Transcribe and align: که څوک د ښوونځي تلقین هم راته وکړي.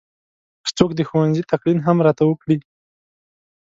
که 0.65 0.69
څوک 0.77 0.91
د 0.95 1.01
ښوونځي 1.09 1.41
تلقین 1.49 1.77
هم 1.85 1.97
راته 2.05 2.23
وکړي. 2.27 2.57